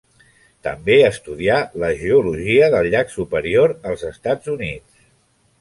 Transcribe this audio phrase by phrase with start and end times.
[0.67, 5.07] També estudià la geologia del Llac Superior als Estats Units.